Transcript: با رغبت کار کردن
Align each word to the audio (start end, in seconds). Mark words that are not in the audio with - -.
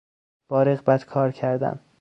با 0.49 0.63
رغبت 0.63 1.05
کار 1.05 1.31
کردن 1.31 1.79